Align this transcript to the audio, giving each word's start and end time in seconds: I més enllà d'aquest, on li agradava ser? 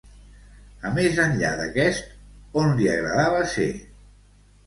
I 0.87 0.89
més 0.93 1.19
enllà 1.25 1.51
d'aquest, 1.59 2.09
on 2.61 2.73
li 2.79 2.89
agradava 2.95 3.45
ser? 3.55 3.71